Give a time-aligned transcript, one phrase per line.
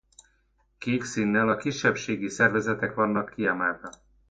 [0.77, 3.89] Kék színnel a kisebbségi szervezetek vannak kiemelve.